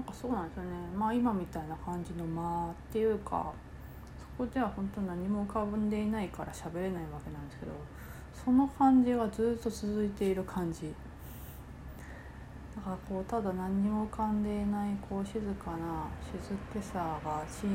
[0.00, 0.70] なんかそうなんですよね。
[0.96, 3.52] まあ今みたいな感じの間っていうか
[4.18, 7.72] そこでは本当何も浮かんでいないから喋れないわけなんですけど
[8.32, 10.94] その感じがずっと続いている感じ。
[12.76, 17.68] だからこうただ何にも浮かんでいないこう静かな静けさがシー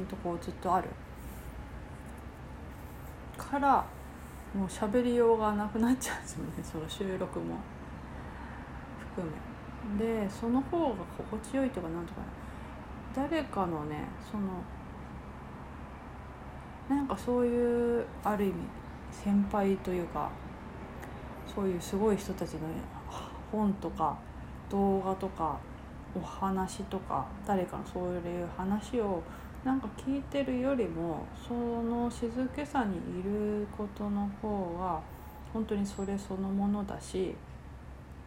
[0.00, 0.88] ンとこうずっとある。
[3.36, 3.84] から
[4.54, 6.52] もう喋りようがなくなっちゃうんですよね。
[6.62, 7.56] その収録も
[9.14, 9.55] 含め。
[9.98, 12.20] でその方が心地よいとかなんとか
[13.14, 14.62] 誰かのねその
[16.88, 18.54] なんかそういうある意味
[19.10, 20.30] 先輩というか
[21.52, 22.60] そういうすごい人たちの
[23.50, 24.16] 本とか
[24.68, 25.58] 動画とか
[26.14, 29.22] お話とか誰かのそういう話を
[29.64, 35.00] なんか聞いてるよりもその静けさにいることの方が
[35.52, 37.34] 本当にそれそのものだし、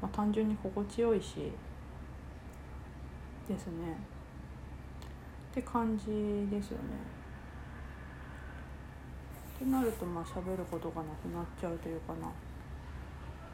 [0.02, 1.52] まあ、単純に心地よいし
[3.48, 3.98] ですね。
[5.52, 6.06] って感じ
[6.50, 6.84] ですよね。
[9.56, 12.32] ってなるとまあ喋ることがなくなっちゃうというかな。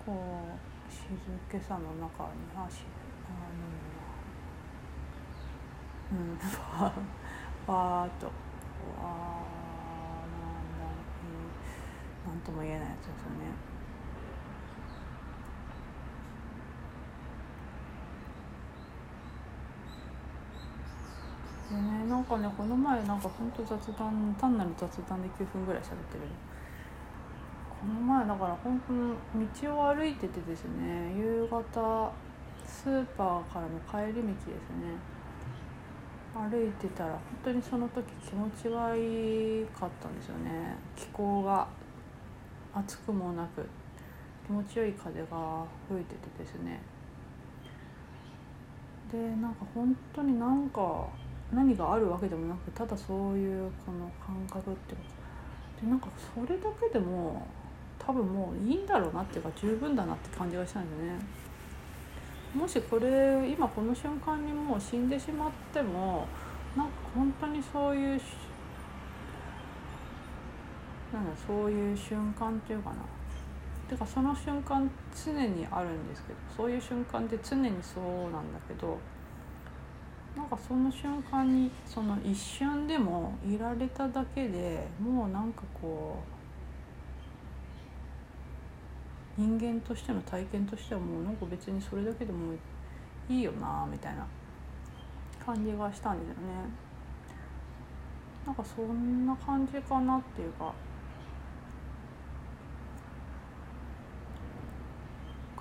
[0.05, 1.01] こう静
[1.49, 2.83] けさの中にあし
[3.27, 3.31] あ
[6.13, 6.37] のうん。
[7.73, 8.27] わーっと。
[8.27, 9.55] わー
[10.29, 10.85] なんだ、
[12.25, 13.75] えー、なんとも言えないやつですよね。
[21.71, 26.21] でねなんかねこの前なんかほんと雑談単なる雑談で9分ぐらい喋ってる。
[27.69, 32.13] この前だから本当に道を歩いててですね夕方
[32.65, 34.95] スーパーからの帰り道ですね。
[36.33, 40.77] 歩いてたら本当にその時気持ちがいいかったんですよね。
[40.95, 41.67] 気候が
[42.73, 43.67] 暑くもなく
[44.45, 46.81] 気持ちよい風が吹いててですね。
[49.11, 51.09] でなんか本当になんか
[51.55, 55.03] 何があるわけでもなくただそういうこの感覚っていうか
[55.81, 57.47] でなんかそれだけでも
[57.97, 61.19] 多分もういいんだろうなっていうか十分だなって感じがしたんですよね。
[62.55, 66.25] もしこれ今この瞬間にもう死んでしまっても
[66.75, 68.21] なんか本当にそういう
[71.11, 72.97] なんだそういう瞬間っていうかな
[73.89, 78.97] てかその瞬間常にあるんですけどそういう瞬間って常にそうなんだけど
[80.35, 86.21] なんかその瞬間にその一瞬でもいられただけでもうなんかこ
[89.37, 92.53] う人間としての体験としてはもうなんか別にそれだけでも
[93.29, 94.25] いいよなみたいな
[95.45, 96.41] 感じがしたんですよね。
[98.45, 100.73] なんかそんな感じかなっていうか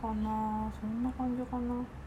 [0.01, 2.04] かなそんな感じかな。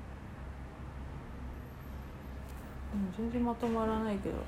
[3.16, 4.36] 全然まとまらないけど。
[4.36, 4.40] う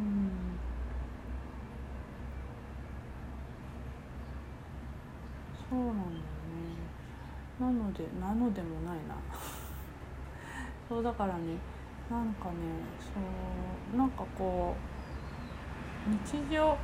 [0.00, 0.30] ん。
[5.68, 6.18] そうなんだよね。
[7.60, 9.14] なのでなのでもないな。
[10.88, 11.56] そうだからね
[12.10, 12.54] なんかね
[12.98, 14.74] そうなんかこ
[16.06, 16.76] う日常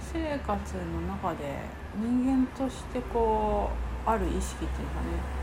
[0.00, 1.58] 生活の中で
[1.94, 3.70] 人間としてこ
[4.06, 5.41] うある意識っていうかね。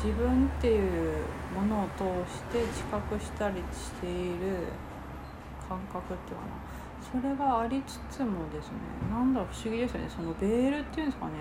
[0.00, 4.68] 自分っていうものを通して知覚したりしている
[5.68, 7.20] 感覚っていうかな。
[7.20, 8.74] それがありつつもですね
[9.10, 10.08] なんだ不思議ですよね。
[10.08, 11.32] そのベールっていうんですかね。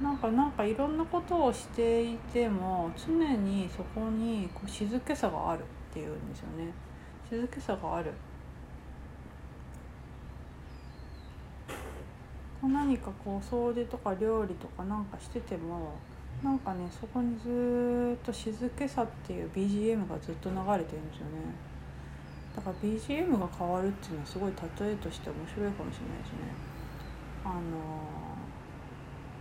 [0.00, 6.72] なんかなんかいろんなことをしていても常にそこにこう静けさがあるっていうんですよね。
[7.28, 8.12] 静けさがある。
[12.68, 15.94] 何かこう掃除とか料理とかなんかしてても
[16.42, 21.66] なんかねそこにずっと静けさっていう BGM がずっと流れてるんですよね。
[22.54, 26.38] だから BGM が変わるっていうのはすごい例えとして面白いかもしれないですね。
[27.44, 28.16] あの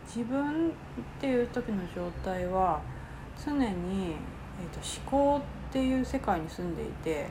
[0.05, 0.71] 自分っ
[1.19, 2.81] ていう時の状態は
[3.43, 4.79] 常に、えーと
[5.11, 7.27] 思考っていう世界に住んでいて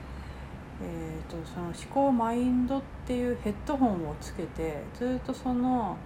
[0.83, 5.97] えーと、その思考マインドっていうヘッドホンをつけてずっとその、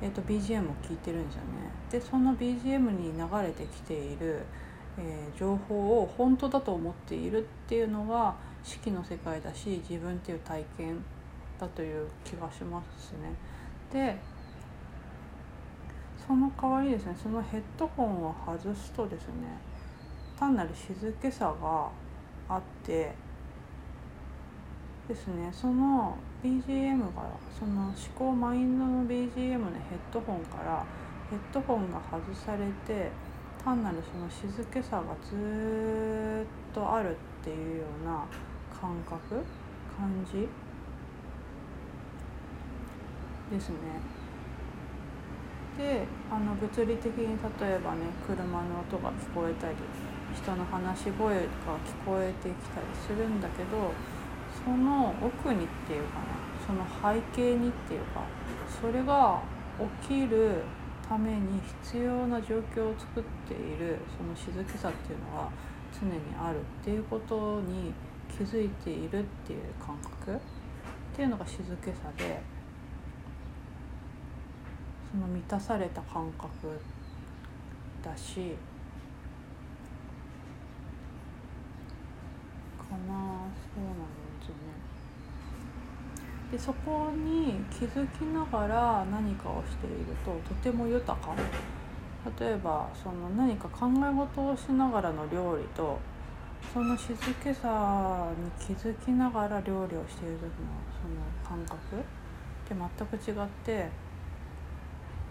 [0.00, 1.48] えーと、BGM を聞いてるんですよね。
[1.90, 4.42] でその BGM に流れてきている、
[4.98, 11.04] えー、情報を本当だと思っているっていうのが四季の世界だし自分っていう体験
[11.58, 13.34] だという気がしますね。
[13.92, 14.16] で
[16.26, 19.58] その代わりですねそのヘッドホンを外すとですね
[20.38, 21.90] 単なる静けさが
[22.48, 23.12] あって
[25.08, 27.22] ですねその BGM が
[27.58, 30.84] その思考マインドの BGM のヘッドホンから
[31.30, 33.10] ヘッドホンが外されて
[33.64, 38.24] 単なるその静けさがずっとあるっていうような
[38.80, 39.44] 感覚
[39.96, 40.48] 感じ？
[43.52, 43.76] ですね。
[45.78, 47.28] であの物理的に
[47.60, 49.76] 例えばね車の音が聞こえたり
[50.34, 51.46] 人の話し声が聞
[52.04, 53.92] こえてきたりするんだけど
[54.64, 58.22] その奥にっていうかなその背景にっていうか
[58.80, 59.42] それが
[60.02, 60.62] 起きる
[61.08, 65.50] ために必要な状況を作っているその静けさっていうのが
[65.92, 67.92] 常にあるっていうことに
[68.28, 70.38] 気づいているっていう感覚っ
[71.14, 72.40] ていうのが静けさで
[75.10, 76.80] その満たされた感覚
[78.02, 78.56] だし
[82.78, 84.21] かなそうなんですよね。
[86.52, 91.34] でそこに気づきながら何かをしているととても豊か。
[92.38, 95.98] 例えばその何か考え事をしながらの料理と
[96.72, 100.50] その静けさに気づきながら料理をしている時の
[101.02, 101.98] その感覚っ
[102.68, 103.88] て全く違って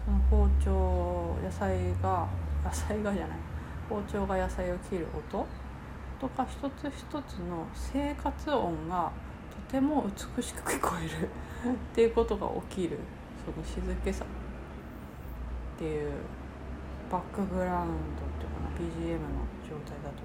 [0.04, 2.28] その包丁野菜が
[2.62, 3.38] 野菜がじゃない。
[3.88, 5.46] 包丁が野菜を切る音
[6.20, 9.10] とか一つ一つの生活音が
[9.72, 10.04] ても
[10.36, 11.28] 美しく聞こえる。
[11.72, 12.98] っていうことが起きる。
[13.42, 16.12] その静けさっていう
[17.10, 19.26] バックグラウンドっていうかな BGM の
[19.66, 20.22] 状態だと。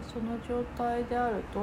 [0.00, 1.60] でその状態であると,、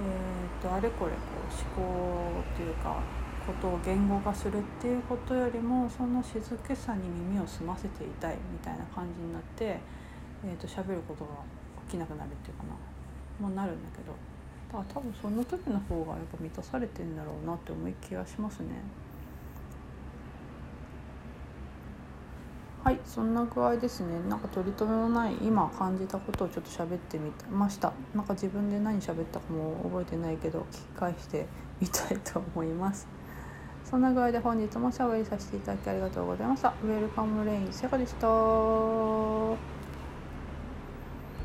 [0.00, 1.18] えーと、あれこれこ
[1.50, 3.02] う思考っていうか
[3.46, 9.80] ことを言語化するっていうことよりもその静けさに耳を澄ませていたいみたいな感じになって
[10.46, 11.30] えーと、喋ることが
[11.88, 14.33] 起きなくなるっていうかなもうなるんだけど。
[14.74, 18.66] だから多分その時の方がやっぱ満たされてんだろうなって思い気がしますね。
[22.82, 24.18] はいそんな具合ですね。
[24.28, 27.92] なんか取り留めもない今感じたことをちょっと喋ってみました。
[28.14, 31.46] なんか自分で何喋ったかも覚えてないけど聞き返して
[31.80, 33.06] みたいと思います。
[33.84, 36.74] そんな具合で本日もおしゃべりさせていただきありがとうございました。
[36.82, 39.73] ウェルカムレインセカでした？